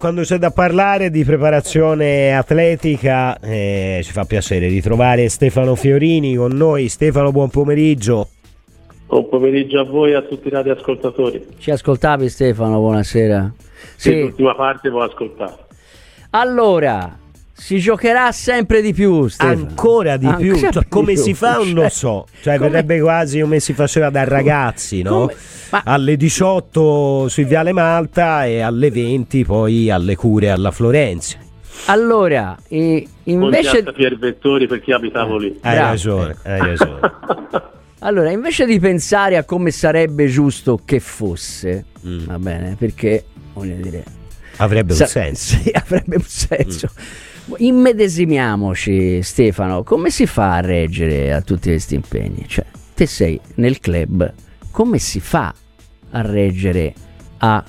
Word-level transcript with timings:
Quando 0.00 0.22
c'è 0.22 0.38
da 0.38 0.52
parlare 0.52 1.10
di 1.10 1.24
preparazione 1.24 2.32
atletica 2.32 3.36
eh, 3.40 4.00
ci 4.04 4.12
fa 4.12 4.22
piacere 4.26 4.68
ritrovare 4.68 5.28
Stefano 5.28 5.74
Fiorini 5.74 6.36
con 6.36 6.52
noi. 6.52 6.88
Stefano, 6.88 7.32
buon 7.32 7.50
pomeriggio. 7.50 8.28
Buon 9.08 9.28
pomeriggio 9.28 9.80
a 9.80 9.82
voi 9.82 10.12
e 10.12 10.14
a 10.14 10.22
tutti 10.22 10.46
i 10.46 10.50
radioascoltatori. 10.52 11.48
Ci 11.58 11.72
ascoltavi 11.72 12.28
Stefano, 12.28 12.78
buonasera. 12.78 13.52
Sì, 13.96 14.10
sì. 14.10 14.20
l'ultima 14.20 14.54
parte 14.54 14.88
l'ho 14.88 15.02
ascoltata. 15.02 15.66
Allora, 16.30 17.18
si 17.58 17.80
giocherà 17.80 18.30
sempre 18.30 18.80
di 18.80 18.94
più, 18.94 19.26
Stefano. 19.26 19.66
Ancora 19.66 20.16
di 20.16 20.26
Ancora 20.26 20.42
più. 20.42 20.70
Cioè, 20.70 20.88
come 20.88 21.14
più. 21.14 21.22
si 21.22 21.34
fa 21.34 21.56
non 21.56 21.72
lo 21.72 21.80
cioè, 21.82 21.90
so. 21.90 22.26
Cioè, 22.40 22.56
come... 22.56 22.70
verrebbe 22.70 23.00
quasi 23.00 23.40
come 23.40 23.58
si 23.58 23.72
faceva 23.74 24.10
da 24.10 24.22
ragazzi, 24.24 25.02
no? 25.02 25.26
Come... 25.26 25.34
Ma... 25.70 25.82
Alle 25.84 26.16
18 26.16 27.28
sui 27.28 27.44
Viale 27.44 27.72
Malta 27.72 28.46
e 28.46 28.60
alle 28.60 28.90
20 28.90 29.44
poi 29.44 29.90
alle 29.90 30.14
cure 30.14 30.50
alla 30.50 30.70
Florenzi. 30.70 31.36
Allora, 31.86 32.56
eh, 32.68 33.06
invece... 33.24 33.82
Pier 33.92 34.16
Vettori 34.16 34.68
perché 34.68 34.94
abitavo 34.94 35.36
lì. 35.36 35.58
Hai 35.60 35.74
Bravo. 35.74 35.88
ragione, 35.90 36.36
hai 36.44 36.58
ragione. 36.60 37.00
allora, 38.00 38.30
invece 38.30 38.66
di 38.66 38.78
pensare 38.78 39.36
a 39.36 39.44
come 39.44 39.72
sarebbe 39.72 40.28
giusto 40.28 40.80
che 40.84 41.00
fosse, 41.00 41.86
mm. 42.06 42.24
va 42.26 42.38
bene, 42.38 42.76
perché, 42.78 43.24
voglio 43.52 43.74
dire... 43.74 44.04
Avrebbe 44.56 44.94
sa- 44.94 45.04
un 45.04 45.10
senso. 45.10 45.56
Sì, 45.60 45.70
avrebbe 45.72 46.16
un 46.16 46.24
senso. 46.24 46.88
Mm 46.92 47.27
Immedesimiamoci, 47.56 49.22
Stefano, 49.22 49.82
come 49.82 50.10
si 50.10 50.26
fa 50.26 50.56
a 50.56 50.60
reggere 50.60 51.32
a 51.32 51.40
tutti 51.40 51.70
questi 51.70 51.94
impegni? 51.94 52.44
Cioè, 52.46 52.64
te 52.94 53.06
sei 53.06 53.40
nel 53.54 53.80
club, 53.80 54.32
come 54.70 54.98
si 54.98 55.18
fa 55.18 55.54
a 56.10 56.20
reggere 56.20 56.92
a 57.38 57.64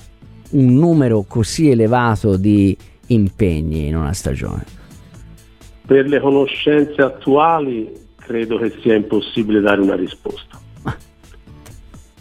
un 0.50 0.74
numero 0.74 1.24
così 1.26 1.70
elevato 1.70 2.36
di 2.36 2.76
impegni 3.06 3.86
in 3.86 3.96
una 3.96 4.12
stagione? 4.12 4.64
Per 5.86 6.06
le 6.06 6.20
conoscenze 6.20 7.00
attuali 7.00 7.90
credo 8.16 8.58
che 8.58 8.74
sia 8.80 8.94
impossibile 8.94 9.60
dare 9.60 9.80
una 9.80 9.96
risposta. 9.96 10.60
Ah. 10.82 10.96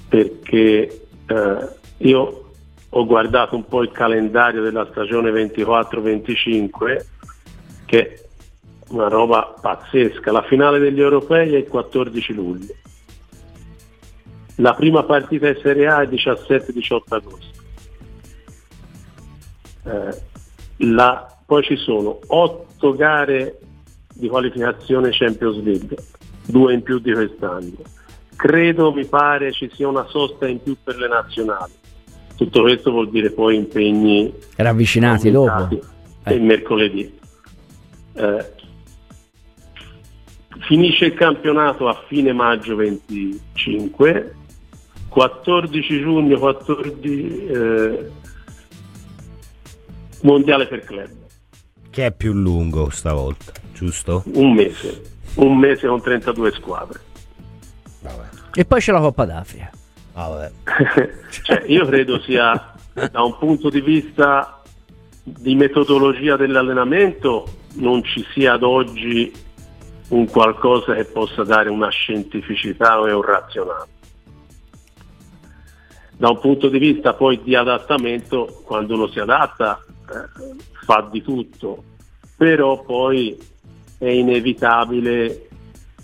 Perché 0.08 1.02
eh, 1.28 1.68
io 1.98 2.52
ho 2.90 3.06
guardato 3.06 3.56
un 3.56 3.66
po' 3.66 3.84
il 3.84 3.92
calendario 3.92 4.62
della 4.64 4.88
stagione 4.90 5.30
24-25 5.30 7.18
che 7.90 8.14
è 8.14 8.22
una 8.90 9.08
roba 9.08 9.56
pazzesca. 9.60 10.32
La 10.32 10.44
finale 10.44 10.78
degli 10.78 11.02
europei 11.02 11.56
è 11.56 11.58
il 11.58 11.68
14 11.68 12.34
luglio. 12.34 12.74
La 14.58 14.76
prima 14.76 15.04
partita 15.04 15.48
in 15.48 15.58
Serie 15.62 15.88
A 15.88 16.02
è 16.02 16.04
il 16.04 16.10
17-18 16.10 17.00
agosto. 17.08 17.58
Eh, 19.86 20.22
la, 20.88 21.36
poi 21.46 21.64
ci 21.64 21.78
sono 21.78 22.20
otto 22.28 22.94
gare 22.94 23.58
di 24.14 24.28
qualificazione 24.28 25.10
Champions 25.12 25.64
League, 25.64 25.98
due 26.46 26.74
in 26.74 26.84
più 26.84 27.00
di 27.00 27.12
quest'anno. 27.12 27.78
Credo, 28.36 28.94
mi 28.94 29.06
pare, 29.06 29.52
ci 29.52 29.70
sia 29.74 29.88
una 29.88 30.06
sosta 30.08 30.48
in 30.48 30.62
più 30.62 30.78
per 30.84 30.98
le 30.98 31.08
nazionali. 31.08 31.72
Tutto 32.36 32.62
questo 32.62 32.92
vuol 32.92 33.10
dire 33.10 33.32
poi 33.32 33.56
impegni 33.56 34.32
ravvicinati 34.58 35.32
dopo. 35.32 35.80
Eh. 36.26 36.36
Il 36.36 36.44
mercoledì. 36.44 37.19
Eh, 38.20 38.46
finisce 40.68 41.06
il 41.06 41.14
campionato 41.14 41.88
a 41.88 42.04
fine 42.08 42.34
maggio 42.34 42.76
25, 42.76 44.36
14 45.08 46.00
giugno 46.02 46.38
14, 46.38 47.46
eh, 47.46 48.12
mondiale 50.22 50.68
per 50.68 50.84
club. 50.84 51.10
Che 51.90 52.06
è 52.06 52.12
più 52.12 52.34
lungo 52.34 52.90
stavolta, 52.90 53.54
giusto? 53.74 54.24
Un 54.34 54.54
mese, 54.54 55.02
un 55.36 55.58
mese 55.58 55.88
con 55.88 56.02
32 56.02 56.52
squadre. 56.52 57.00
Vabbè. 58.02 58.28
E 58.54 58.66
poi 58.66 58.80
c'è 58.80 58.92
la 58.92 59.00
Coppa 59.00 59.26
d'Africa. 59.26 59.72
Ah, 60.14 60.52
cioè, 61.44 61.64
io 61.68 61.86
credo 61.86 62.20
sia 62.20 62.74
da 62.94 63.24
un 63.24 63.38
punto 63.38 63.70
di 63.70 63.80
vista 63.80 64.59
di 65.38 65.56
metodologia 65.56 66.36
dell'allenamento 66.36 67.46
non 67.76 68.04
ci 68.04 68.26
sia 68.34 68.54
ad 68.54 68.64
oggi 68.64 69.32
un 70.10 70.28
qualcosa 70.30 70.96
che 70.96 71.06
possa 71.06 71.44
dare 71.44 71.70
una 71.70 71.90
scientificità 71.90 72.96
e 73.08 73.12
un 73.12 73.22
razionale. 73.22 73.88
Da 76.18 76.30
un 76.30 76.40
punto 76.40 76.68
di 76.68 76.80
vista 76.80 77.14
poi 77.14 77.42
di 77.44 77.56
adattamento, 77.56 78.62
quando 78.66 78.96
uno 78.96 79.08
si 79.08 79.20
adatta 79.20 79.80
eh, 79.86 80.56
fa 80.86 81.08
di 81.10 81.22
tutto, 81.22 81.84
però 82.36 82.82
poi 82.84 83.38
è 83.98 84.08
inevitabile 84.08 85.48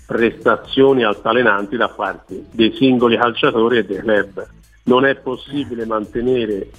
prestazioni 0.06 1.04
altalenanti 1.04 1.76
da 1.76 1.90
parte 1.90 2.46
dei 2.52 2.74
singoli 2.76 3.18
calciatori 3.18 3.80
e 3.80 3.86
dei 3.86 4.00
club. 4.00 4.48
Non 4.84 5.06
è 5.06 5.16
possibile 5.16 5.86
mantenere 5.86 6.70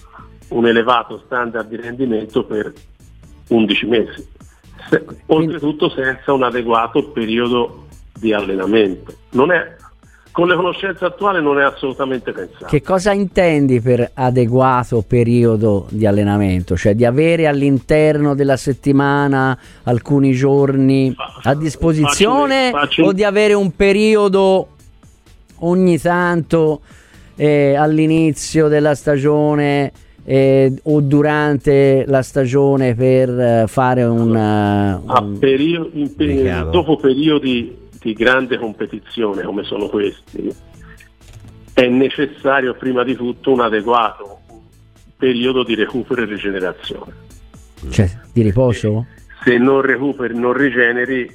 un 0.49 0.67
elevato 0.67 1.23
standard 1.25 1.69
di 1.69 1.77
rendimento 1.77 2.45
per 2.45 2.73
11 3.49 3.87
mesi 3.87 4.35
se, 4.89 5.05
oltretutto 5.27 5.91
senza 5.91 6.33
un 6.33 6.43
adeguato 6.43 7.11
periodo 7.11 7.87
di 8.19 8.33
allenamento. 8.33 9.13
È, 9.31 9.75
con 10.31 10.49
le 10.49 10.55
conoscenze 10.55 11.05
attuali 11.05 11.43
non 11.43 11.59
è 11.59 11.65
assolutamente 11.65 12.33
pensato. 12.33 12.67
Che 12.67 12.83
cosa 12.83 13.13
intendi 13.13 13.81
per 13.81 14.11
adeguato 14.15 15.03
periodo 15.07 15.87
di 15.91 16.07
allenamento? 16.07 16.77
Cioè 16.77 16.95
di 16.95 17.05
avere 17.05 17.47
all'interno 17.47 18.35
della 18.35 18.57
settimana 18.57 19.59
alcuni 19.85 20.33
giorni 20.33 21.15
a 21.43 21.55
disposizione 21.55 22.71
faccio, 22.71 22.87
faccio, 22.87 23.05
o 23.05 23.13
di 23.13 23.25
avere 23.25 23.55
un 23.55 23.75
periodo 23.75 24.69
ogni 25.61 25.99
tanto 25.99 26.81
eh, 27.35 27.75
all'inizio 27.75 28.69
della 28.69 28.95
stagione? 28.95 29.93
Eh, 30.27 30.75
o 30.83 31.01
durante 31.01 32.05
la 32.07 32.23
stagione 32.23 32.95
per 32.95 33.31
eh, 33.31 33.65
fare 33.69 34.03
un, 34.03 34.35
uh, 34.35 35.13
un... 35.13 35.39
Perio- 35.39 35.89
peri- 36.17 36.71
dopo 36.71 36.97
periodi 36.97 37.85
di 38.01 38.13
grande 38.13 38.59
competizione 38.59 39.43
come 39.43 39.63
sono 39.63 39.89
questi 39.89 40.53
è 41.73 41.87
necessario 41.87 42.75
prima 42.75 43.05
di 43.05 43.15
tutto 43.15 43.53
un 43.53 43.61
adeguato 43.61 44.41
periodo 45.17 45.63
di 45.63 45.75
recupero 45.75 46.23
e 46.23 46.25
rigenerazione. 46.25 47.13
Cioè 47.91 48.11
di 48.33 48.43
riposo? 48.43 49.07
se 49.47 49.59
non 49.59 49.81
recuperi, 49.81 50.37
non 50.37 50.55
rigeneri 50.55 51.31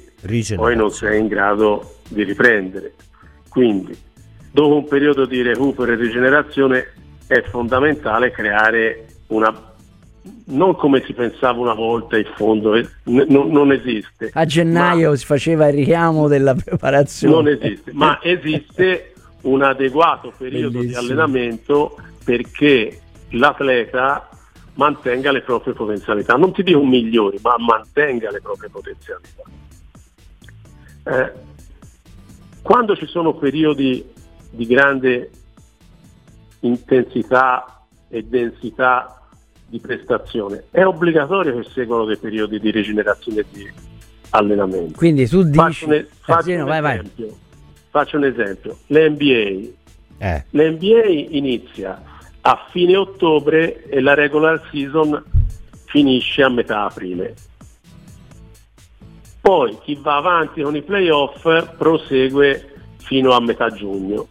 poi 0.54 0.76
non 0.76 0.90
sei 0.90 1.18
in 1.18 1.28
grado 1.28 1.94
di 2.08 2.24
riprendere. 2.24 2.92
Quindi 3.48 3.96
dopo 4.50 4.76
un 4.76 4.86
periodo 4.86 5.24
di 5.24 5.40
recupero 5.40 5.92
e 5.92 5.96
rigenerazione 5.96 6.92
è 7.26 7.42
fondamentale 7.42 8.30
creare 8.30 9.06
una 9.28 9.70
non 10.44 10.76
come 10.76 11.02
si 11.04 11.12
pensava 11.14 11.58
una 11.58 11.74
volta 11.74 12.16
in 12.16 12.30
fondo, 12.36 12.74
eh, 12.74 12.86
n- 13.04 13.26
non 13.28 13.72
esiste. 13.72 14.30
A 14.32 14.44
gennaio 14.44 15.16
si 15.16 15.24
faceva 15.24 15.68
il 15.68 15.74
richiamo 15.74 16.28
della 16.28 16.54
preparazione. 16.54 17.34
Non 17.34 17.48
esiste, 17.48 17.92
ma 17.92 18.20
esiste 18.22 19.14
un 19.42 19.62
adeguato 19.62 20.32
periodo 20.36 20.78
Bellissimo. 20.78 21.00
di 21.00 21.06
allenamento 21.06 21.96
perché 22.24 23.00
l'atleta 23.30 24.28
mantenga 24.74 25.32
le 25.32 25.40
proprie 25.42 25.74
potenzialità. 25.74 26.36
Non 26.36 26.52
ti 26.52 26.62
dico 26.62 26.84
migliori, 26.84 27.38
ma 27.42 27.56
mantenga 27.58 28.30
le 28.30 28.40
proprie 28.40 28.68
potenzialità. 28.68 29.42
Eh, 31.04 31.32
quando 32.62 32.94
ci 32.94 33.06
sono 33.06 33.34
periodi 33.34 34.04
di 34.50 34.66
grande 34.66 35.30
intensità 36.62 37.84
e 38.08 38.22
densità 38.22 39.22
di 39.66 39.80
prestazione. 39.80 40.64
È 40.70 40.84
obbligatorio 40.84 41.58
che 41.58 41.68
seguano 41.70 42.04
dei 42.04 42.18
periodi 42.18 42.60
di 42.60 42.70
rigenerazione 42.70 43.40
e 43.40 43.44
di 43.50 43.70
allenamento. 44.30 44.96
Quindi 44.96 45.26
tu 45.26 45.42
dici... 45.42 45.56
Faccio 45.56 45.86
un, 45.88 46.06
faccio 46.20 46.50
un 46.50 46.64
vai, 46.64 46.94
esempio. 46.94 47.26
Vai. 47.26 47.36
Faccio 47.90 48.16
un 48.16 48.24
esempio. 48.24 48.78
L'NBA. 48.88 49.70
Eh. 50.18 50.44
L'NBA 50.50 51.06
inizia 51.06 52.02
a 52.42 52.66
fine 52.70 52.96
ottobre 52.96 53.84
e 53.84 54.00
la 54.00 54.14
regular 54.14 54.60
season 54.70 55.22
finisce 55.86 56.42
a 56.42 56.48
metà 56.48 56.84
aprile. 56.84 57.34
Poi 59.40 59.78
chi 59.82 59.98
va 60.00 60.16
avanti 60.16 60.62
con 60.62 60.76
i 60.76 60.82
playoff 60.82 61.76
prosegue 61.76 62.74
fino 62.98 63.32
a 63.32 63.40
metà 63.40 63.70
giugno, 63.70 64.28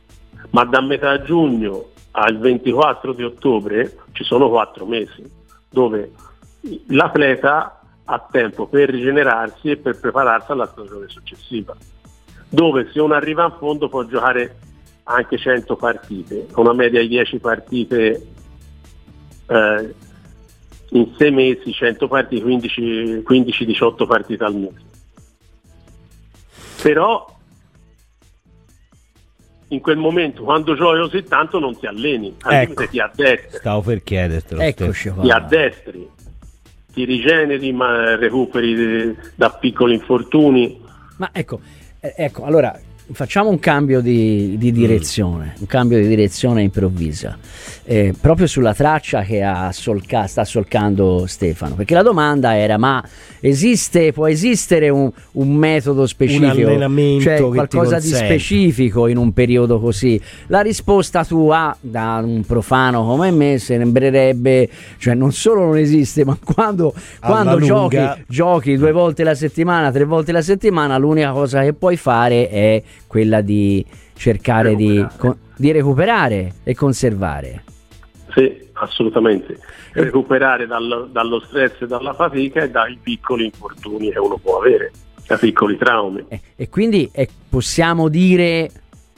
ma 0.52 0.64
da 0.66 0.82
metà 0.82 1.22
giugno 1.22 1.90
al 2.12 2.38
24 2.40 3.14
di 3.14 3.24
ottobre 3.24 3.98
ci 4.12 4.24
sono 4.24 4.50
quattro 4.50 4.86
mesi 4.86 5.24
dove 5.70 6.12
l'atleta 6.88 7.82
ha 8.04 8.28
tempo 8.30 8.68
per 8.68 8.90
rigenerarsi 8.90 9.72
e 9.72 9.78
per 9.78 10.00
prepararsi 10.00 10.52
alla 10.52 10.68
stagione 10.68 11.08
successiva, 11.08 11.76
dove 12.50 12.90
se 12.92 13.00
uno 13.00 13.14
arriva 13.14 13.46
in 13.46 13.56
fondo 13.58 13.88
può 13.88 14.04
giocare 14.06 14.58
anche 15.04 15.38
100 15.38 15.76
partite, 15.76 16.48
una 16.56 16.74
media 16.74 17.00
di 17.00 17.08
10 17.08 17.40
partite 17.40 18.28
eh, 19.48 19.96
in 20.90 21.14
sei 21.18 21.32
mesi 21.32 21.72
100 21.72 22.08
partite, 22.08 22.44
15-18 22.44 24.06
partite 24.06 24.44
al 24.44 24.56
mese. 24.56 24.90
Però 26.82 27.31
in 29.72 29.80
quel 29.80 29.98
momento 29.98 30.44
quando 30.44 30.76
giochi 30.76 31.00
così 31.00 31.24
tanto 31.24 31.60
non 31.60 31.78
ti 31.78 31.86
alleni, 31.88 32.36
al 32.42 32.54
ecco. 32.54 32.88
ti 32.88 33.00
addestri. 33.00 33.58
Stavo 33.58 33.82
per 33.82 34.04
chiedertelo. 34.04 34.62
Eccoci 34.62 35.14
Ti 35.22 35.30
addestri, 35.30 36.10
ti 36.94 37.06
rigeneri, 37.06 37.72
ma 37.72 38.16
recuperi 38.16 39.18
da 39.36 39.50
piccoli 39.50 39.96
infortuni. 39.96 40.80
Ma 41.18 41.30
ecco, 41.32 41.60
eh, 42.00 42.14
ecco, 42.18 42.44
allora 42.44 42.78
facciamo 43.14 43.50
un 43.50 43.60
cambio 43.60 44.02
di, 44.02 44.56
di 44.58 44.72
direzione, 44.72 45.56
un 45.60 45.68
cambio 45.68 46.00
di 46.00 46.08
direzione 46.08 46.62
improvvisa, 46.62 47.38
eh, 47.84 48.14
proprio 48.20 48.48
sulla 48.48 48.74
traccia 48.74 49.22
che 49.22 49.44
solca, 49.72 50.28
sta 50.28 50.46
solcando 50.46 51.26
Stefano, 51.28 51.76
perché 51.76 51.94
la 51.94 52.04
domanda 52.04 52.58
era 52.58 52.78
ma 52.78 53.04
esiste, 53.40 54.14
può 54.14 54.28
esistere 54.28 54.90
un, 54.90 55.12
un 55.34 55.56
metodo 55.56 56.06
specifico, 56.06 56.70
un 56.70 57.20
cioè 57.22 57.42
qualcosa 57.42 58.00
di 58.00 58.08
specifico 58.08 59.08
in 59.08 59.18
un 59.18 59.34
periodo 59.34 59.80
così? 59.80 60.20
La 60.48 60.62
risposta 60.62 61.26
tua, 61.26 61.76
da 61.80 62.22
un 62.24 62.44
profano 62.46 63.06
come 63.06 63.32
me, 63.32 63.58
sembrerebbe, 63.58 64.70
cioè 64.98 65.14
non 65.14 65.32
solo 65.32 65.66
non 65.66 65.78
esiste, 65.78 66.24
ma 66.24 66.38
quando, 66.44 66.94
quando 67.20 67.60
giochi, 67.60 68.00
giochi 68.28 68.78
due 68.78 68.92
volte 68.92 69.24
la 69.24 69.36
settimana, 69.36 69.92
tre 69.92 70.06
volte 70.06 70.32
la 70.32 70.42
settimana, 70.42 70.98
l'unica 70.98 71.32
cosa 71.32 71.62
che 71.62 71.74
puoi 71.74 71.98
fare 71.98 72.50
è 72.50 72.84
quella 73.08 73.42
di 73.42 73.86
cercare 74.16 74.70
recuperare. 74.76 75.38
Di, 75.56 75.64
di, 75.64 75.72
recuperare 75.72 76.54
e 76.64 76.76
conservare. 76.76 77.64
Sì, 78.34 78.70
assolutamente. 78.74 79.58
Recuperare 79.94 80.68
dal, 80.68 81.10
dallo 81.12 81.40
stress 81.42 81.82
e 81.82 81.88
dalla 81.88 82.14
fatica 82.14 82.62
e 82.64 82.70
dai 82.70 82.98
piccoli 83.02 83.46
infortuni 83.46 84.12
che 84.12 84.20
uno 84.20 84.38
può 84.38 84.60
avere, 84.60 84.92
dai 85.28 85.38
piccoli 85.38 85.78
traumi. 85.78 86.26
E, 86.28 86.42
e 86.56 86.70
quindi 86.70 87.10
eh, 87.14 87.28
possiamo 87.50 88.08
dire 88.08 88.70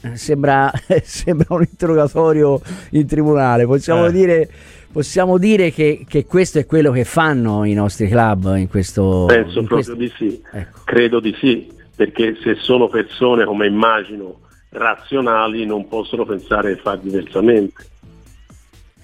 eh, 0.04 0.18
Sembra, 0.18 0.72
sembra, 1.04 1.56
un 1.56 1.62
interrogatorio 1.62 2.60
in 2.92 3.08
tribunale. 3.08 3.66
Possiamo 3.66 4.08
eh. 4.08 4.12
dire, 4.12 4.50
possiamo 4.92 5.38
dire 5.38 5.72
che, 5.72 6.06
che, 6.08 6.26
questo 6.26 6.60
è 6.60 6.66
quello 6.66 6.92
che 6.92 7.06
fanno 7.06 7.64
i 7.64 7.74
nostri 7.74 8.10
club 8.10 8.54
in 8.58 8.68
questo 8.68 9.26
Penso 9.28 9.60
in 9.60 9.66
proprio 9.66 9.96
questo... 9.96 9.96
di 9.96 10.12
sì, 10.18 10.42
ecco. 10.52 10.80
credo 10.84 11.20
di 11.22 11.34
sì 11.40 11.82
perché 12.04 12.38
se 12.42 12.56
sono 12.56 12.90
persone 12.90 13.46
come 13.46 13.66
immagino 13.66 14.42
razionali 14.72 15.66
non 15.66 15.88
possono 15.88 16.26
pensare 16.26 16.74
di 16.74 16.80
fare 16.82 17.00
diversamente. 17.02 17.88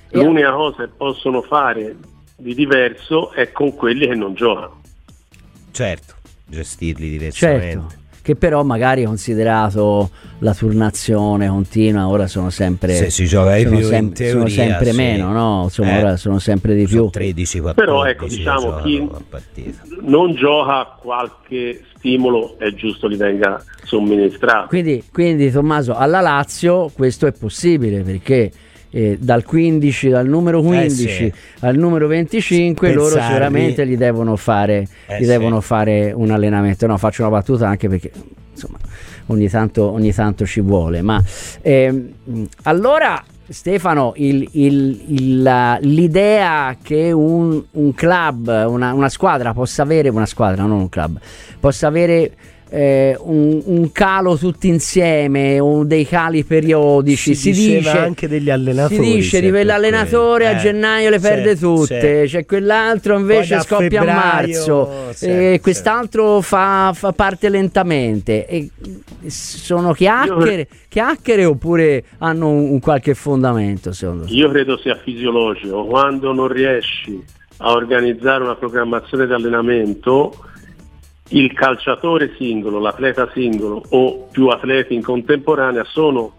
L'unica 0.10 0.52
cosa 0.52 0.84
che 0.84 0.92
possono 0.98 1.42
fare 1.42 1.96
di 2.36 2.54
diverso 2.54 3.32
è 3.32 3.54
con 3.54 3.74
quelli 3.76 4.06
che 4.06 4.16
non 4.16 4.34
giocano. 4.34 4.82
Certo, 5.72 6.16
gestirli 6.46 7.10
diversamente. 7.10 7.66
Certo 7.66 8.08
che 8.30 8.36
però 8.36 8.64
magari 8.64 9.06
considerato 9.06 10.12
la 10.40 10.54
turnazione 10.54 11.48
continua 11.48 12.08
ora 12.08 12.28
sono 12.28 12.52
sempre 12.52 12.94
se 12.94 13.10
si 13.10 13.26
gioca 13.26 13.56
di 13.56 13.66
più 13.66 13.82
sem- 13.82 14.14
teoria, 14.14 14.34
sono 14.34 14.48
sempre 14.48 14.92
sì. 14.92 14.98
meno 14.98 15.32
no? 15.32 15.62
Insomma, 15.64 15.98
eh, 15.98 16.02
ora 16.02 16.18
sono 16.18 16.38
sempre 16.38 16.76
di 16.76 16.86
più 16.86 17.10
13 17.10 17.60
14 17.60 17.74
però 17.74 18.06
ecco 18.06 18.28
diciamo 18.28 18.76
chi 18.82 19.10
non 20.02 20.36
gioca 20.36 20.96
qualche 21.02 21.82
stimolo 21.96 22.60
è 22.60 22.72
giusto 22.76 23.10
gli 23.10 23.18
venga 23.18 23.64
somministrato 23.84 24.68
quindi, 24.68 25.04
quindi 25.12 25.50
Tommaso 25.50 25.96
alla 25.96 26.22
Lazio 26.22 26.92
questo 26.94 27.26
è 27.26 27.32
possibile 27.32 28.04
perché 28.04 28.52
eh, 28.92 29.18
dal 29.20 29.44
15 29.44 30.10
dal 30.10 30.28
numero 30.28 30.62
15 30.62 31.04
eh 31.04 31.10
sì. 31.10 31.34
al 31.60 31.78
numero 31.78 32.08
25 32.08 32.88
Pensarvi. 32.88 32.96
loro 32.96 33.22
sicuramente 33.22 33.88
gli 33.88 33.98
devono 33.98 34.36
fare 34.36 34.88
eh 35.08 35.20
gli 35.20 35.26
devono 35.26 35.62
fare 35.62 36.12
un 36.12 36.32
allenamento 36.32 36.88
no 36.88 36.98
faccio 36.98 37.22
una 37.22 37.32
battuta 37.32 37.68
anche 37.68 37.88
perché 37.88 38.12
insomma 38.52 38.78
ogni 39.28 39.48
tanto, 39.48 39.92
ogni 39.92 40.14
tanto 40.14 40.46
ci 40.46 40.60
vuole 40.60 41.02
ma 41.02 41.24
ehm, 41.62 42.10
allora 42.64 43.24
Stefano, 43.52 44.14
il, 44.18 44.48
il, 44.52 45.04
il, 45.08 45.78
l'idea 45.82 46.78
che 46.80 47.12
un, 47.12 47.60
un 47.72 47.94
club, 47.96 48.66
una, 48.68 48.94
una, 48.94 49.10
squadra 49.10 49.54
possa 49.54 49.82
avere, 49.82 50.10
una 50.10 50.28
squadra, 50.28 50.66
non 50.66 50.82
un 50.82 50.90
club, 50.90 51.18
possa 51.60 51.88
avere 51.88 52.32
eh, 52.70 53.18
un, 53.20 53.62
un, 53.66 53.92
calo 53.92 54.38
tutti 54.38 54.68
insieme 54.68 55.60
o 55.60 55.84
dei 55.84 56.06
cali 56.06 56.44
periodici. 56.44 57.34
Si, 57.34 57.54
si 57.54 57.78
dice 57.78 57.98
anche 57.98 58.28
degli 58.28 58.50
allenatori. 58.50 59.04
Si 59.04 59.16
dice 59.16 59.42
di 59.42 59.50
quell'allenatore 59.50 60.48
a 60.48 60.52
eh, 60.52 60.58
gennaio 60.58 61.10
le 61.10 61.20
perde 61.20 61.56
sì, 61.56 61.62
tutte, 61.62 62.28
sì. 62.28 62.36
c'è 62.36 62.46
quell'altro 62.46 63.18
invece 63.18 63.60
scoppia 63.62 64.02
a 64.02 64.06
marzo, 64.06 65.08
sì, 65.14 65.26
e 65.26 65.60
quest'altro 65.62 66.42
fa, 66.42 66.92
fa, 66.94 67.12
parte 67.12 67.50
lentamente. 67.50 68.46
E 68.46 68.70
sono 69.28 69.92
chiacchiere, 69.94 70.68
chiacchiere 70.88 71.46
oppure 71.46 72.04
hanno 72.20 72.50
un, 72.50 72.70
un 72.70 72.80
qualche 72.80 73.16
fondamento 73.16 73.92
secondo 73.92 74.26
te? 74.26 74.34
Io 74.34 74.50
credo 74.50 74.78
sia 74.78 74.96
fisiologico. 74.96 75.86
Quando 75.86 76.34
non 76.34 76.48
riesci 76.48 77.22
a 77.58 77.72
organizzare 77.72 78.44
una 78.44 78.56
programmazione 78.56 79.26
di 79.26 79.34
allenamento 79.34 80.34
il 81.30 81.54
calciatore 81.54 82.34
singolo, 82.38 82.80
l'atleta 82.80 83.30
singolo 83.34 83.84
o 83.90 84.28
più 84.32 84.48
atleti 84.48 84.94
in 84.94 85.04
contemporanea 85.04 85.84
sono 85.84 86.34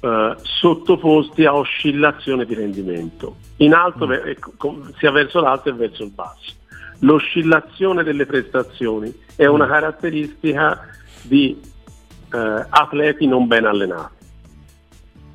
eh, 0.00 0.34
sottoposti 0.40 1.44
a 1.44 1.54
oscillazione 1.54 2.44
di 2.44 2.54
rendimento, 2.54 3.36
in 3.56 3.74
alto, 3.74 4.06
mm. 4.06 4.88
sia 4.98 5.10
verso 5.10 5.40
l'alto 5.40 5.70
che 5.70 5.76
verso 5.76 6.04
il 6.04 6.10
basso. 6.10 6.52
L'oscillazione 7.00 8.02
delle 8.04 8.26
prestazioni 8.26 9.12
è 9.36 9.46
una 9.46 9.66
mm. 9.66 9.70
caratteristica 9.70 10.88
di 11.22 11.60
eh, 12.32 12.66
atleti 12.68 13.26
non 13.26 13.46
ben 13.46 13.66
allenati 13.66 14.21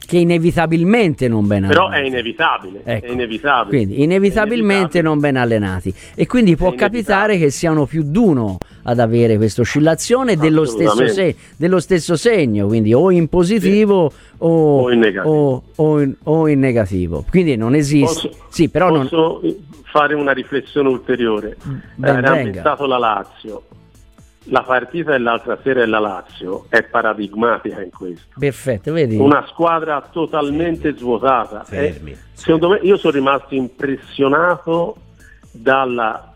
che 0.07 0.18
inevitabilmente 0.18 1.27
non 1.27 1.48
ben 1.48 1.65
allenati. 1.65 1.75
Però 1.75 1.89
è 1.89 2.00
inevitabile, 2.00 2.81
ecco. 2.86 3.06
è 3.06 3.09
inevitabile. 3.12 3.77
Quindi 3.77 4.04
inevitabilmente 4.04 5.00
inevitabile. 5.00 5.04
non 5.04 5.19
ben 5.19 5.36
allenati 5.36 5.94
e 6.15 6.25
quindi 6.25 6.56
può 6.56 6.74
capitare 6.74 7.38
che 7.38 7.50
siano 7.50 7.86
più 7.86 8.04
d'uno 8.04 8.57
ad 8.83 9.00
avere 9.00 9.36
questa 9.36 9.62
oscillazione 9.62 10.38
dello 10.38 10.63
stesso, 10.63 11.07
se- 11.09 11.36
dello 11.57 11.81
stesso, 11.81 12.15
segno, 12.15 12.68
quindi 12.68 12.94
o 12.94 13.12
in 13.12 13.27
positivo 13.27 14.09
sì. 14.09 14.15
o, 14.38 14.83
o, 14.83 14.92
in 14.92 15.21
o, 15.75 16.00
in, 16.00 16.15
o, 16.24 16.48
in 16.48 16.59
negativo. 16.59 17.25
Quindi 17.30 17.57
non 17.57 17.75
esiste. 17.75 18.30
Posso, 18.30 18.45
sì, 18.48 18.69
però 18.69 18.88
posso 18.88 19.42
non... 19.44 19.56
fare 19.83 20.15
una 20.15 20.31
riflessione 20.31 20.88
ulteriore. 20.88 21.57
Ben 21.95 22.15
Era 22.15 22.31
ambientato 22.31 22.86
la 22.86 22.98
Lazio 22.98 23.64
la 24.49 24.63
partita 24.63 25.11
dell'altra 25.11 25.57
sera 25.61 25.81
della 25.81 25.99
Lazio 25.99 26.66
è 26.69 26.83
paradigmatica 26.83 27.81
in 27.81 27.92
questo. 27.92 28.25
Perfetto, 28.37 28.94
vedi? 28.94 29.18
Una 29.18 29.45
squadra 29.47 30.01
totalmente 30.11 30.95
svuotata. 30.95 31.63
Fermi. 31.63 32.11
Eh, 32.11 32.18
secondo 32.33 32.69
me 32.69 32.80
io 32.81 32.97
sono 32.97 33.13
rimasto 33.13 33.56
impressionato 33.56 34.95
dalla 35.51 36.33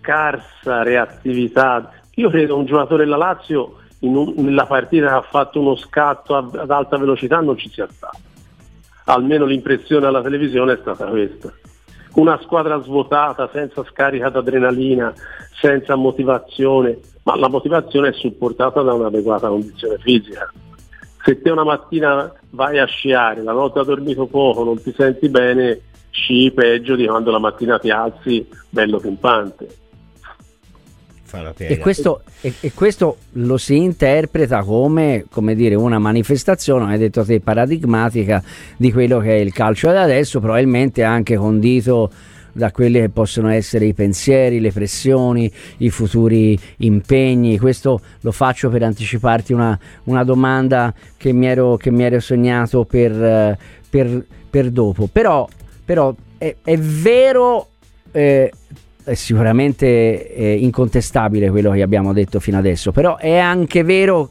scarsa 0.00 0.82
reattività. 0.82 1.92
Io 2.14 2.30
credo 2.30 2.56
un 2.56 2.66
giocatore 2.66 3.04
della 3.04 3.16
Lazio 3.16 3.78
un, 4.00 4.34
nella 4.36 4.66
partita 4.66 5.08
che 5.08 5.14
ha 5.14 5.22
fatto 5.22 5.60
uno 5.60 5.76
scatto 5.76 6.36
ad 6.36 6.70
alta 6.70 6.96
velocità 6.98 7.40
non 7.40 7.56
ci 7.56 7.68
sia 7.70 7.88
stato. 7.90 8.18
Almeno 9.04 9.44
l'impressione 9.44 10.06
alla 10.06 10.22
televisione 10.22 10.74
è 10.74 10.78
stata 10.80 11.06
questa. 11.06 11.52
Una 12.16 12.38
squadra 12.42 12.80
svuotata, 12.82 13.48
senza 13.52 13.84
scarica 13.84 14.28
d'adrenalina, 14.28 15.12
senza 15.60 15.94
motivazione, 15.96 16.98
ma 17.24 17.36
la 17.36 17.48
motivazione 17.48 18.08
è 18.08 18.12
supportata 18.12 18.82
da 18.82 18.92
un'adeguata 18.92 19.48
condizione 19.48 19.98
fisica. 19.98 20.50
Se 21.22 21.40
te 21.40 21.50
una 21.50 21.64
mattina 21.64 22.32
vai 22.50 22.78
a 22.78 22.86
sciare, 22.86 23.42
la 23.42 23.52
notte 23.52 23.80
hai 23.80 23.84
dormito 23.84 24.26
poco, 24.26 24.64
non 24.64 24.80
ti 24.80 24.94
senti 24.96 25.28
bene, 25.28 25.80
sci 26.10 26.50
peggio 26.54 26.94
di 26.94 27.06
quando 27.06 27.30
la 27.30 27.38
mattina 27.38 27.78
ti 27.78 27.90
alzi 27.90 28.48
bello 28.70 28.98
pimpante. 28.98 29.85
E 31.74 31.78
questo, 31.78 32.22
e, 32.40 32.52
e 32.60 32.72
questo, 32.72 33.16
lo 33.32 33.56
si 33.56 33.76
interpreta 33.76 34.62
come, 34.62 35.26
come 35.30 35.54
dire, 35.54 35.74
una 35.74 35.98
manifestazione, 35.98 36.92
hai 36.92 36.98
detto 36.98 37.24
te, 37.24 37.40
paradigmatica 37.40 38.42
di 38.76 38.92
quello 38.92 39.18
che 39.18 39.36
è 39.36 39.40
il 39.40 39.52
calcio 39.52 39.90
da 39.90 40.02
adesso, 40.02 40.40
probabilmente 40.40 41.02
anche 41.02 41.36
condito 41.36 42.10
da 42.56 42.72
quelli 42.72 43.00
che 43.00 43.10
possono 43.10 43.50
essere 43.50 43.84
i 43.84 43.92
pensieri, 43.92 44.60
le 44.60 44.72
pressioni, 44.72 45.50
i 45.78 45.90
futuri 45.90 46.58
impegni. 46.78 47.58
Questo 47.58 48.00
lo 48.20 48.32
faccio 48.32 48.70
per 48.70 48.82
anticiparti 48.82 49.52
una, 49.52 49.78
una 50.04 50.24
domanda 50.24 50.94
che 51.18 51.32
mi 51.32 51.46
ero, 51.46 51.76
che 51.76 51.90
mi 51.90 52.04
ero 52.04 52.18
sognato 52.18 52.84
per, 52.84 53.58
per, 53.90 54.24
per, 54.48 54.70
dopo. 54.70 55.06
Però, 55.12 55.46
però 55.84 56.14
è, 56.38 56.56
è 56.62 56.78
vero... 56.78 57.68
Eh, 58.12 58.50
è 59.06 59.14
sicuramente 59.14 60.34
eh, 60.34 60.54
incontestabile 60.54 61.48
quello 61.50 61.70
che 61.70 61.82
abbiamo 61.82 62.12
detto 62.12 62.40
fino 62.40 62.58
adesso, 62.58 62.90
però 62.90 63.16
è 63.16 63.36
anche 63.38 63.84
vero 63.84 64.30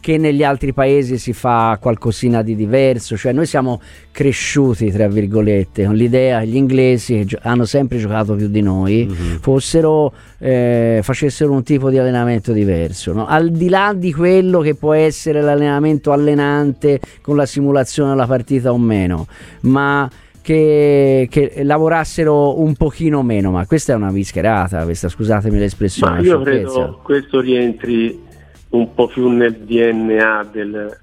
che 0.00 0.18
negli 0.18 0.44
altri 0.44 0.72
paesi 0.72 1.18
si 1.18 1.32
fa 1.32 1.76
qualcosina 1.80 2.40
di 2.40 2.54
diverso, 2.54 3.16
cioè 3.16 3.32
noi 3.32 3.44
siamo 3.44 3.80
cresciuti, 4.12 4.90
tra 4.92 5.08
virgolette, 5.08 5.84
con 5.84 5.96
l'idea 5.96 6.40
che 6.40 6.46
gli 6.46 6.54
inglesi 6.54 7.24
che 7.26 7.38
hanno 7.42 7.64
sempre 7.64 7.98
giocato 7.98 8.34
più 8.36 8.48
di 8.48 8.62
noi, 8.62 9.04
mm-hmm. 9.04 9.36
fossero, 9.38 10.12
eh, 10.38 11.00
facessero 11.02 11.50
un 11.50 11.64
tipo 11.64 11.90
di 11.90 11.98
allenamento 11.98 12.52
diverso, 12.52 13.12
no? 13.12 13.26
al 13.26 13.50
di 13.50 13.68
là 13.68 13.94
di 13.96 14.12
quello 14.12 14.60
che 14.60 14.76
può 14.76 14.92
essere 14.92 15.40
l'allenamento 15.42 16.12
allenante 16.12 17.00
con 17.20 17.34
la 17.34 17.44
simulazione 17.44 18.10
della 18.10 18.28
partita 18.28 18.72
o 18.72 18.78
meno, 18.78 19.26
ma 19.62 20.08
che, 20.46 21.26
che, 21.28 21.64
lavorassero 21.64 22.60
un 22.60 22.76
pochino 22.76 23.24
meno, 23.24 23.50
ma 23.50 23.66
questa 23.66 23.94
è 23.94 23.96
una 23.96 24.12
vischerata, 24.12 24.84
questa, 24.84 25.08
scusatemi 25.08 25.58
l'espressione. 25.58 26.20
Ma 26.20 26.20
io 26.20 26.40
credo 26.40 27.00
questo 27.02 27.40
rientri 27.40 28.22
un 28.68 28.94
po' 28.94 29.08
più 29.08 29.28
nel 29.28 29.56
DNA 29.56 30.48
del, 30.52 30.96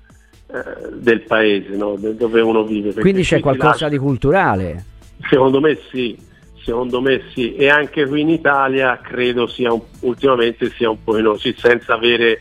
eh, 0.48 0.90
del 0.94 1.24
paese, 1.24 1.76
no? 1.76 1.98
dove 1.98 2.40
uno 2.40 2.64
vive. 2.64 2.94
Quindi 2.94 3.24
c'è 3.24 3.42
qualcosa 3.42 3.70
lascia... 3.72 3.90
di 3.90 3.98
culturale? 3.98 4.86
Secondo 5.30 5.60
me 5.60 5.78
sì, 5.92 6.18
secondo 6.64 7.02
me 7.02 7.24
sì, 7.34 7.54
e 7.56 7.68
anche 7.68 8.08
qui 8.08 8.22
in 8.22 8.30
Italia 8.30 8.98
credo 9.04 9.46
sia 9.48 9.74
un, 9.74 9.82
ultimamente 10.02 10.70
sia 10.70 10.90
un 10.90 11.04
po' 11.04 11.22
così, 11.22 11.54
senza 11.58 11.96
avere 11.96 12.40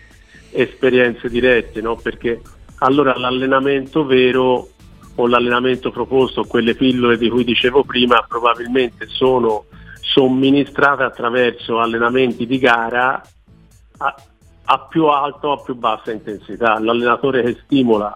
esperienze 0.52 1.28
dirette, 1.28 1.80
no? 1.80 1.96
perché 1.96 2.40
allora 2.78 3.16
l'allenamento 3.16 4.04
vero 4.04 4.68
o 5.16 5.26
l'allenamento 5.26 5.90
proposto, 5.90 6.44
quelle 6.44 6.74
pillole 6.74 7.18
di 7.18 7.28
cui 7.28 7.44
dicevo 7.44 7.84
prima, 7.84 8.24
probabilmente 8.26 9.06
sono 9.08 9.64
somministrate 10.00 11.02
attraverso 11.02 11.78
allenamenti 11.78 12.46
di 12.46 12.58
gara 12.58 13.22
a, 13.98 14.14
a 14.64 14.78
più 14.80 15.06
alta 15.06 15.48
o 15.48 15.52
a 15.52 15.62
più 15.62 15.74
bassa 15.74 16.12
intensità. 16.12 16.78
L'allenatore 16.78 17.42
che 17.42 17.58
stimola 17.64 18.12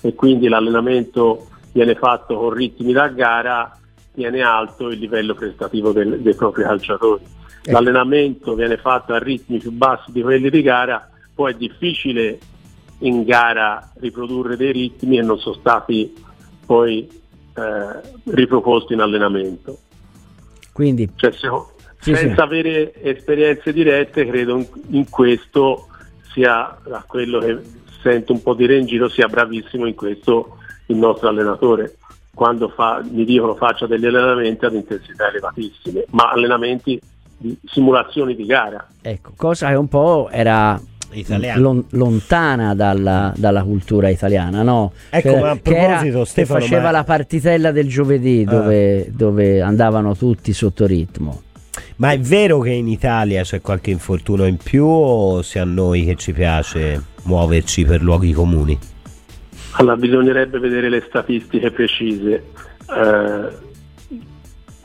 e 0.00 0.14
quindi 0.14 0.48
l'allenamento 0.48 1.46
viene 1.72 1.94
fatto 1.94 2.36
con 2.36 2.50
ritmi 2.50 2.92
da 2.92 3.08
gara 3.08 3.72
tiene 4.14 4.42
alto 4.42 4.88
il 4.88 4.98
livello 4.98 5.34
prestativo 5.34 5.92
del, 5.92 6.20
dei 6.20 6.34
propri 6.34 6.64
calciatori. 6.64 7.22
Ecco. 7.62 7.70
L'allenamento 7.70 8.54
viene 8.54 8.76
fatto 8.76 9.12
a 9.12 9.18
ritmi 9.18 9.58
più 9.58 9.70
bassi 9.70 10.10
di 10.10 10.22
quelli 10.22 10.50
di 10.50 10.62
gara, 10.62 11.08
poi 11.34 11.52
è 11.52 11.56
difficile 11.56 12.38
in 13.00 13.22
gara 13.22 13.92
riprodurre 14.00 14.56
dei 14.56 14.72
ritmi 14.72 15.18
e 15.18 15.22
non 15.22 15.38
sono 15.38 15.54
stati 15.54 16.12
poi 16.68 17.08
eh, 17.54 18.10
riproposto 18.24 18.92
in 18.92 19.00
allenamento. 19.00 19.78
Quindi, 20.70 21.08
cioè, 21.16 21.32
se, 21.32 21.48
sì, 21.98 22.14
senza 22.14 22.34
sì. 22.34 22.40
avere 22.40 22.92
esperienze 23.02 23.72
dirette, 23.72 24.26
credo 24.26 24.58
in, 24.58 24.66
in 24.90 25.08
questo 25.08 25.86
sia 26.30 26.76
da 26.84 27.02
quello 27.06 27.38
che 27.38 27.58
sento 28.02 28.34
un 28.34 28.42
po' 28.42 28.52
dire 28.52 28.76
in 28.76 28.84
giro, 28.84 29.08
sia 29.08 29.28
bravissimo 29.28 29.86
in 29.86 29.94
questo 29.94 30.58
il 30.86 30.96
nostro 30.96 31.28
allenatore. 31.28 31.96
Quando 32.34 32.68
fa, 32.68 33.02
mi 33.02 33.24
dicono 33.24 33.54
faccia 33.54 33.86
degli 33.86 34.04
allenamenti 34.04 34.66
ad 34.66 34.74
intensità 34.74 35.28
elevatissime, 35.28 36.04
ma 36.10 36.30
allenamenti 36.30 37.00
di 37.38 37.56
simulazioni 37.64 38.36
di 38.36 38.44
gara. 38.44 38.86
Ecco, 39.00 39.32
cosa 39.34 39.68
che 39.68 39.74
un 39.74 39.88
po' 39.88 40.28
era 40.30 40.78
Lon, 41.56 41.84
lontana 41.90 42.74
dalla, 42.74 43.32
dalla, 43.34 43.62
cultura 43.62 44.10
italiana, 44.10 44.62
no? 44.62 44.92
Ecco, 45.08 45.32
che, 45.32 45.40
ma 45.40 45.50
a 45.50 45.56
proposito, 45.56 46.16
era, 46.16 46.24
Stefano, 46.26 46.60
faceva 46.60 46.82
ma... 46.82 46.90
la 46.90 47.04
partitella 47.04 47.72
del 47.72 47.88
giovedì 47.88 48.44
ah. 48.46 48.50
dove, 48.50 49.00
ah. 49.00 49.10
dove 49.10 49.60
andavano 49.62 50.14
tutti 50.14 50.52
sotto 50.52 50.86
ritmo. 50.86 51.42
Ma 51.96 52.12
è 52.12 52.18
vero 52.18 52.60
che 52.60 52.70
in 52.70 52.88
Italia 52.88 53.42
c'è 53.42 53.60
qualche 53.60 53.90
infortunio 53.90 54.44
in 54.44 54.58
più 54.58 54.84
o 54.84 55.42
sia 55.42 55.62
a 55.62 55.64
noi 55.64 56.04
che 56.04 56.16
ci 56.16 56.32
piace 56.32 57.02
muoverci 57.22 57.84
per 57.84 58.02
luoghi 58.02 58.32
comuni? 58.32 58.78
Allora, 59.72 59.96
bisognerebbe 59.96 60.58
vedere 60.58 60.88
le 60.88 61.04
statistiche 61.06 61.70
precise. 61.70 62.44
Eh, 62.94 63.66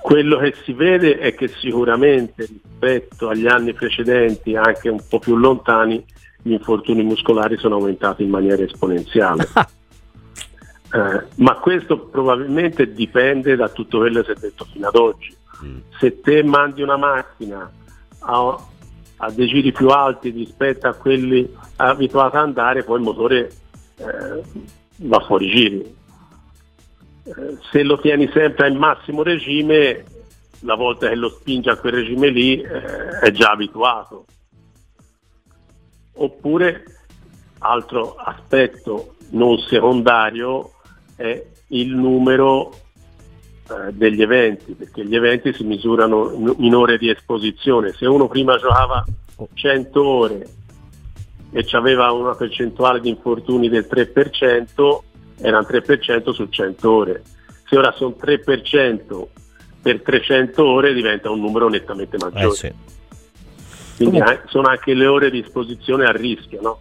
quello 0.02 0.38
che 0.38 0.54
si 0.64 0.74
vede 0.74 1.18
è 1.18 1.34
che 1.34 1.48
sicuramente 1.48 2.48
rispetto 2.48 3.30
agli 3.30 3.48
anni 3.48 3.74
precedenti, 3.74 4.56
anche 4.56 4.90
un 4.90 5.02
po' 5.08 5.20
più 5.20 5.36
lontani, 5.36 6.04
gli 6.44 6.52
infortuni 6.52 7.02
muscolari 7.02 7.58
sono 7.58 7.76
aumentati 7.76 8.24
in 8.24 8.30
maniera 8.30 8.62
esponenziale. 8.62 9.48
eh, 10.94 11.24
ma 11.36 11.56
questo 11.56 12.00
probabilmente 12.00 12.94
dipende 12.94 13.56
da 13.56 13.70
tutto 13.70 13.98
quello 13.98 14.22
che 14.22 14.34
si 14.34 14.38
è 14.38 14.40
detto 14.40 14.66
fino 14.66 14.88
ad 14.88 14.96
oggi. 14.96 15.36
Mm. 15.66 15.78
Se 16.00 16.22
te 16.22 16.44
mandi 16.44 16.84
una 16.84 16.98
macchina 16.98 17.72
a, 18.20 18.66
a, 19.18 19.32
dei 19.32 19.48
giri 19.48 19.72
più 19.72 19.88
alti 19.88 20.30
rispetto 20.30 20.88
a 20.88 20.94
quelli 20.94 21.52
abituati 21.78 22.36
ad 22.36 22.44
andare, 22.44 22.84
poi 22.84 22.98
il 22.98 23.04
motore 23.04 23.52
eh, 23.98 24.44
va 24.98 25.20
fuori 25.22 25.50
giri 25.50 26.02
se 27.72 27.84
lo 27.84 28.00
tieni 28.00 28.30
sempre 28.34 28.68
al 28.68 28.76
massimo 28.76 29.24
regime, 29.24 30.04
la 30.62 30.76
volta 30.76 31.08
che 31.08 31.16
lo 31.16 31.30
spingi 31.30 31.70
a 31.70 31.78
quel 31.78 31.94
regime 31.94 32.30
lì 32.30 32.62
eh, 32.62 33.20
è 33.20 33.32
già 33.32 33.52
abituato. 33.52 34.26
Oppure, 36.16 36.84
altro 37.60 38.16
aspetto 38.16 39.16
non 39.30 39.58
secondario 39.58 40.74
è 41.16 41.44
il 41.68 41.96
numero 41.96 42.72
eh, 43.70 43.92
degli 43.94 44.22
eventi, 44.22 44.74
perché 44.74 45.06
gli 45.06 45.16
eventi 45.16 45.54
si 45.54 45.64
misurano 45.64 46.56
in 46.58 46.76
ore 46.76 46.98
di 46.98 47.10
esposizione. 47.10 47.94
Se 47.94 48.06
uno 48.06 48.28
prima 48.28 48.58
giocava 48.58 49.04
100 49.54 50.04
ore 50.04 50.48
e 51.52 51.66
aveva 51.72 52.12
una 52.12 52.36
percentuale 52.36 53.00
di 53.00 53.10
infortuni 53.10 53.70
del 53.70 53.88
3%, 53.90 54.98
erano 55.42 55.68
3% 55.70 56.32
su 56.32 56.48
100 56.50 56.92
ore. 56.92 57.24
Se 57.66 57.78
ora 57.78 57.92
sono 57.92 58.16
3% 58.20 59.28
per 59.82 60.02
300 60.02 60.64
ore 60.64 60.94
diventa 60.94 61.30
un 61.30 61.40
numero 61.40 61.70
nettamente 61.70 62.18
maggiore. 62.18 62.46
Eh 62.46 62.52
sì. 62.52 62.74
Quindi 63.96 64.20
Comunque. 64.20 64.42
sono 64.48 64.68
anche 64.68 64.94
le 64.94 65.06
ore 65.06 65.30
di 65.30 65.40
esposizione 65.40 66.06
a 66.06 66.12
rischio, 66.12 66.62
no? 66.62 66.80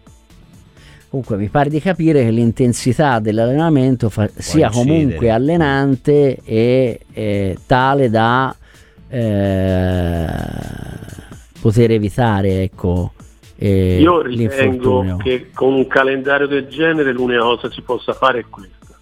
Comunque 1.09 1.37
mi 1.37 1.47
pare 1.47 1.69
di 1.69 1.79
capire 1.79 2.23
che 2.23 2.31
l'intensità 2.31 3.19
dell'allenamento 3.19 4.09
fa, 4.09 4.27
sia 4.33 4.71
comunque 4.71 5.29
allenante 5.29 6.39
e 6.43 7.57
tale 7.67 8.09
da 8.09 8.55
eh, 9.09 10.25
poter 11.61 11.91
evitare 11.91 12.63
ecco, 12.63 13.13
eh, 13.57 13.99
Io 14.01 14.21
ritengo 14.23 15.17
che 15.17 15.51
con 15.53 15.73
un 15.73 15.87
calendario 15.87 16.47
del 16.47 16.67
genere 16.67 17.13
l'unica 17.13 17.41
cosa 17.41 17.67
che 17.67 17.75
si 17.75 17.81
possa 17.81 18.13
fare 18.13 18.39
è 18.39 18.45
questa. 18.49 18.97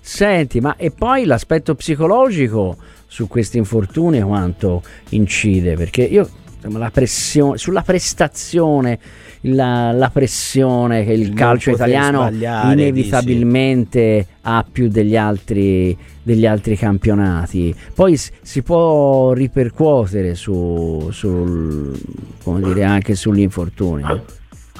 Senti, 0.00 0.60
ma 0.60 0.74
e 0.76 0.90
poi 0.90 1.24
l'aspetto 1.24 1.74
psicologico 1.74 2.76
su 3.06 3.28
questi 3.28 3.58
infortuni 3.58 4.20
quanto 4.22 4.82
incide? 5.10 5.74
Perché 5.74 6.02
io 6.02 6.28
insomma, 6.58 6.78
la 6.78 6.90
pressione, 6.90 7.56
sulla 7.56 7.82
prestazione, 7.82 8.98
la, 9.42 9.92
la 9.92 10.10
pressione 10.10 11.04
che 11.04 11.12
il, 11.12 11.20
il 11.20 11.34
calcio 11.34 11.70
italiano 11.70 12.28
inevitabilmente 12.28 14.14
dici. 14.16 14.28
ha 14.42 14.64
più 14.70 14.88
degli 14.88 15.16
altri, 15.16 15.96
degli 16.22 16.46
altri 16.46 16.76
campionati. 16.76 17.74
Poi 17.94 18.16
si 18.16 18.62
può 18.62 19.32
ripercuotere 19.32 20.34
su, 20.34 21.08
sul, 21.12 21.96
dire, 22.44 22.84
anche 22.84 23.14
sugli 23.14 23.40
infortuni. 23.40 24.04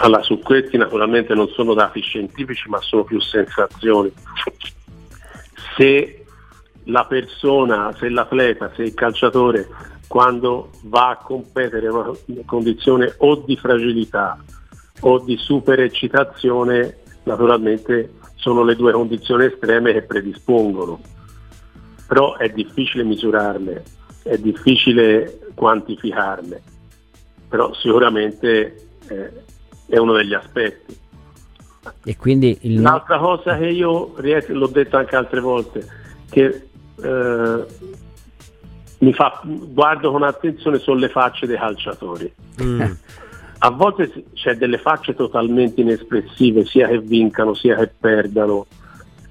Allora, 0.01 0.23
su 0.23 0.39
questi 0.41 0.77
naturalmente 0.77 1.35
non 1.35 1.49
sono 1.49 1.75
dati 1.75 2.01
scientifici, 2.01 2.69
ma 2.69 2.79
sono 2.81 3.03
più 3.05 3.21
sensazioni. 3.21 4.13
Se 5.77 6.25
la 6.85 7.05
persona, 7.05 7.93
se 7.99 8.09
l'atleta, 8.09 8.71
se 8.75 8.83
il 8.83 8.95
calciatore 8.95 9.67
quando 10.09 10.71
va 10.85 11.11
a 11.11 11.17
competere 11.19 11.87
in 11.87 11.93
una 11.93 12.13
condizione 12.47 13.15
o 13.19 13.37
di 13.37 13.57
fragilità 13.57 14.43
o 15.01 15.19
di 15.21 15.37
super 15.37 15.79
eccitazione, 15.81 16.97
naturalmente 17.25 18.15
sono 18.35 18.65
le 18.65 18.75
due 18.75 18.93
condizioni 18.93 19.45
estreme 19.45 19.93
che 19.93 20.03
predispongono. 20.03 21.01
Però 22.07 22.37
è 22.37 22.49
difficile 22.49 23.05
misurarle, 23.05 23.85
è 24.23 24.39
difficile 24.39 25.41
quantificarle, 25.55 26.63
però 27.49 27.73
sicuramente 27.75 28.89
eh, 29.09 29.31
è 29.87 29.99
uno 29.99 30.15
degli 30.15 30.33
aspetti. 30.33 30.99
E 32.05 32.17
quindi 32.17 32.59
il... 32.63 32.81
L'altra 32.81 33.19
cosa 33.19 33.59
che 33.59 33.67
io 33.67 34.15
l'ho 34.17 34.67
detto 34.69 34.97
anche 34.97 35.17
altre 35.17 35.41
volte, 35.41 35.87
che 36.31 36.69
eh, 37.03 37.67
mi 38.99 39.13
fa, 39.13 39.41
guardo 39.45 40.11
con 40.11 40.23
attenzione 40.23 40.79
sono 40.79 40.99
le 40.99 41.09
facce 41.09 41.47
dei 41.47 41.57
calciatori. 41.57 42.33
Mm. 42.63 42.83
A 43.61 43.71
volte 43.71 44.25
c'è 44.35 44.55
delle 44.55 44.79
facce 44.79 45.15
totalmente 45.17 45.81
inespressive, 45.81 46.65
sia 46.65 46.87
che 46.87 47.01
vincano 47.01 47.55
sia 47.55 47.75
che 47.75 47.89
perdano. 47.99 48.67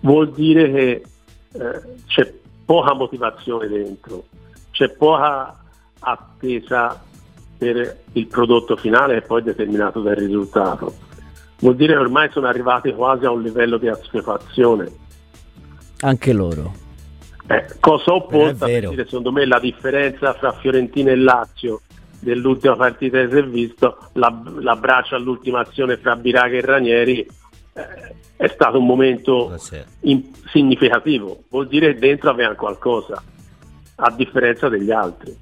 Vuol 0.01 0.31
dire 0.31 0.69
che 0.69 1.03
eh, 1.53 1.81
c'è 2.07 2.33
poca 2.65 2.93
motivazione 2.93 3.67
dentro, 3.67 4.25
c'è 4.71 4.89
poca 4.89 5.57
attesa 5.99 7.01
per 7.57 8.03
il 8.11 8.27
prodotto 8.27 8.75
finale 8.75 9.21
che 9.21 9.25
poi 9.25 9.41
è 9.41 9.45
determinato 9.45 10.01
dal 10.01 10.15
risultato. 10.15 10.93
vuol 11.59 11.75
dire 11.75 11.93
che 11.93 11.99
ormai 11.99 12.29
sono 12.29 12.47
arrivati 12.47 12.93
quasi 12.93 13.25
a 13.25 13.31
un 13.31 13.41
livello 13.41 13.77
di 13.77 13.87
assuefazione. 13.87 14.91
Anche 16.01 16.33
loro. 16.33 16.85
Eh, 17.47 17.65
cosa 17.79 18.13
opposta, 18.13 18.65
per 18.65 18.89
dire, 18.89 19.05
secondo 19.05 19.31
me 19.31 19.45
la 19.45 19.59
differenza 19.59 20.33
fra 20.33 20.51
Fiorentina 20.53 21.11
e 21.11 21.15
Lazio 21.15 21.81
dell'ultima 22.19 22.75
partita 22.75 23.19
che 23.19 23.29
si 23.29 23.37
è 23.37 23.43
visto, 23.45 23.97
l'abbraccio 24.13 25.15
all'ultima 25.15 25.61
azione 25.61 25.97
fra 25.97 26.15
Biraga 26.15 26.57
e 26.57 26.61
Ranieri 26.61 27.19
eh, 27.19 28.15
è 28.35 28.47
stato 28.47 28.79
un 28.79 28.85
momento 28.85 29.57
in, 30.01 30.23
significativo, 30.47 31.43
vuol 31.49 31.67
dire 31.67 31.93
che 31.93 31.99
dentro 31.99 32.29
aveva 32.29 32.53
qualcosa, 32.53 33.21
a 33.95 34.11
differenza 34.11 34.67
degli 34.69 34.91
altri. 34.91 35.35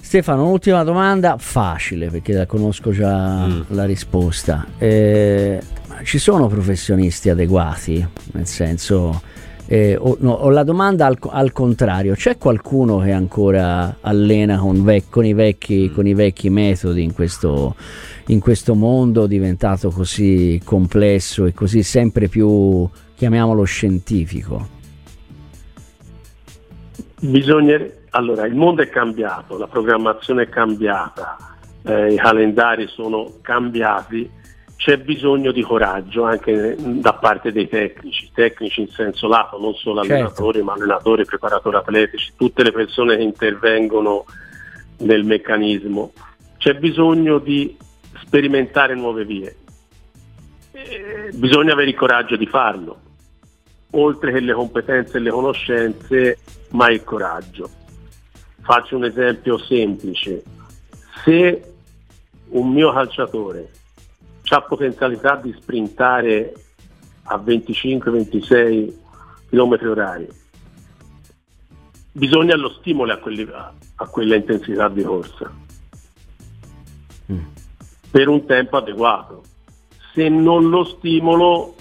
Stefano, 0.00 0.44
un'ultima 0.44 0.82
domanda 0.82 1.36
facile 1.38 2.08
perché 2.10 2.32
la 2.32 2.46
conosco 2.46 2.90
già 2.90 3.46
mm. 3.46 3.60
la 3.68 3.84
risposta. 3.84 4.66
Eh, 4.78 5.60
ci 6.04 6.18
sono 6.18 6.48
professionisti 6.48 7.30
adeguati? 7.30 8.06
Nel 8.32 8.46
senso, 8.46 9.22
eh, 9.72 9.96
o, 9.98 10.18
no, 10.20 10.32
o, 10.32 10.50
la 10.50 10.64
domanda 10.64 11.06
al, 11.06 11.16
al, 11.30 11.50
contrario, 11.50 12.12
c'è 12.12 12.36
qualcuno 12.36 12.98
che 12.98 13.12
ancora 13.12 13.96
allena 14.02 14.58
con, 14.58 14.84
vec- 14.84 15.08
con, 15.08 15.24
i, 15.24 15.32
vecchi, 15.32 15.90
con 15.90 16.06
i, 16.06 16.12
vecchi, 16.12 16.50
metodi 16.50 17.02
in 17.02 17.14
questo, 17.14 17.74
in 18.26 18.38
questo 18.38 18.74
mondo 18.74 19.26
diventato 19.26 19.88
così 19.88 20.60
complesso 20.62 21.46
e 21.46 21.54
così 21.54 21.82
sempre 21.82 22.28
più, 22.28 22.86
chiamiamolo, 23.14 23.64
scientifico? 23.64 24.68
Bisogna, 27.20 27.80
allora, 28.10 28.44
il 28.44 28.54
mondo 28.54 28.82
è 28.82 28.90
cambiato, 28.90 29.56
la 29.56 29.68
programmazione 29.68 30.42
è 30.42 30.48
cambiata, 30.50 31.38
eh, 31.84 32.12
i 32.12 32.16
calendari 32.16 32.88
sono 32.88 33.36
cambiati 33.40 34.28
c'è 34.82 34.98
bisogno 34.98 35.52
di 35.52 35.62
coraggio 35.62 36.24
anche 36.24 36.74
da 36.76 37.12
parte 37.12 37.52
dei 37.52 37.68
tecnici, 37.68 38.28
tecnici 38.34 38.80
in 38.80 38.88
senso 38.88 39.28
lato, 39.28 39.56
non 39.56 39.74
solo 39.74 40.00
certo. 40.00 40.12
allenatori, 40.12 40.62
ma 40.62 40.72
allenatori, 40.72 41.24
preparatori 41.24 41.76
atletici, 41.76 42.32
tutte 42.36 42.64
le 42.64 42.72
persone 42.72 43.16
che 43.16 43.22
intervengono 43.22 44.24
nel 44.98 45.22
meccanismo. 45.22 46.12
C'è 46.58 46.74
bisogno 46.74 47.38
di 47.38 47.76
sperimentare 48.24 48.96
nuove 48.96 49.24
vie. 49.24 49.56
E 50.72 51.30
bisogna 51.32 51.74
avere 51.74 51.90
il 51.90 51.96
coraggio 51.96 52.34
di 52.34 52.46
farlo, 52.46 52.98
oltre 53.90 54.32
che 54.32 54.40
le 54.40 54.52
competenze 54.52 55.18
e 55.18 55.20
le 55.20 55.30
conoscenze, 55.30 56.38
ma 56.70 56.90
il 56.90 57.04
coraggio. 57.04 57.70
Faccio 58.62 58.96
un 58.96 59.04
esempio 59.04 59.58
semplice. 59.58 60.42
Se 61.22 61.72
un 62.48 62.68
mio 62.72 62.92
calciatore 62.92 63.70
ha 64.54 64.62
potenzialità 64.62 65.36
di 65.36 65.54
sprintare 65.58 66.52
a 67.24 67.36
25-26 67.36 68.92
km 69.48 69.78
orari. 69.88 70.28
Bisogna 72.12 72.56
lo 72.56 72.70
stimolo 72.70 73.12
a, 73.12 73.16
quelli, 73.18 73.48
a 73.50 74.06
quella 74.06 74.36
intensità 74.36 74.88
di 74.88 75.02
corsa 75.02 75.50
mm. 77.32 77.38
per 78.10 78.28
un 78.28 78.44
tempo 78.44 78.76
adeguato. 78.76 79.42
Se 80.12 80.28
non 80.28 80.68
lo 80.68 80.84
stimolo, 80.84 81.74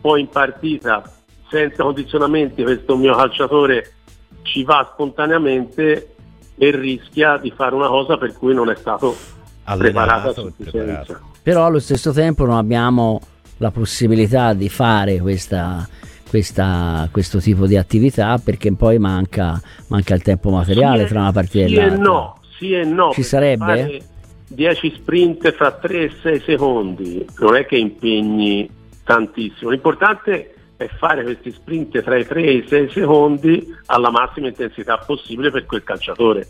poi 0.00 0.20
in 0.20 0.28
partita 0.28 1.02
senza 1.48 1.82
condizionamenti 1.82 2.62
questo 2.62 2.96
mio 2.96 3.14
calciatore 3.14 3.94
ci 4.42 4.64
va 4.64 4.90
spontaneamente 4.92 6.14
e 6.56 6.70
rischia 6.70 7.38
di 7.38 7.50
fare 7.50 7.74
una 7.74 7.88
cosa 7.88 8.18
per 8.18 8.34
cui 8.34 8.54
non 8.54 8.68
è 8.68 8.74
stato 8.74 9.40
preparato 9.76 10.28
a 10.28 10.34
sufficienza 10.34 11.20
però 11.42 11.66
allo 11.66 11.80
stesso 11.80 12.12
tempo 12.12 12.46
non 12.46 12.56
abbiamo 12.56 13.20
la 13.56 13.72
possibilità 13.72 14.54
di 14.54 14.68
fare 14.68 15.18
questa, 15.18 15.86
questa, 16.28 17.08
questo 17.10 17.40
tipo 17.40 17.66
di 17.66 17.76
attività 17.76 18.38
perché 18.38 18.72
poi 18.74 18.98
manca, 18.98 19.60
manca 19.88 20.14
il 20.14 20.22
tempo 20.22 20.50
materiale 20.50 21.02
sì, 21.02 21.08
tra 21.08 21.20
una 21.20 21.32
partita 21.32 21.66
sì 21.66 21.74
e 21.74 21.76
l'altra. 21.76 21.96
E 21.96 21.98
no, 21.98 22.38
sì 22.56 22.72
e 22.72 22.84
no. 22.84 23.10
Ci 23.12 23.22
sarebbe? 23.24 24.02
10 24.48 24.94
sprint 24.96 25.52
fra 25.52 25.72
3 25.72 26.00
e 26.00 26.12
6 26.22 26.40
secondi 26.40 27.26
non 27.38 27.56
è 27.56 27.66
che 27.66 27.76
impegni 27.76 28.70
tantissimo. 29.02 29.70
L'importante 29.70 30.54
è 30.76 30.88
fare 30.98 31.24
questi 31.24 31.50
sprint 31.50 32.02
tra 32.02 32.18
i 32.18 32.26
3 32.26 32.42
e 32.42 32.52
i 32.52 32.64
6 32.68 32.90
secondi 32.90 33.74
alla 33.86 34.10
massima 34.10 34.46
intensità 34.46 34.98
possibile 34.98 35.50
per 35.50 35.66
quel 35.66 35.82
calciatore. 35.82 36.46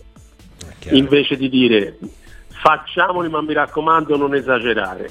Invece 0.90 1.37
di 1.37 1.48
dire 1.48 1.96
facciamoli 2.62 3.29
ma 3.29 3.42
mi 3.42 3.55
raccomando 3.55 4.16
non 4.16 4.37
esagerare 4.37 5.11